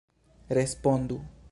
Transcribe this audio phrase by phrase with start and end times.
[0.59, 1.19] Respondu.